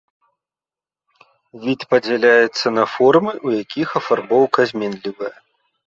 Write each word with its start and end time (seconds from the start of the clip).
Від 1.67 1.79
падзяляецца 1.93 2.67
на 2.81 2.85
формы, 2.97 3.31
у 3.47 3.57
якіх 3.63 3.87
афарбоўка 4.05 4.59
зменлівая. 4.75 5.35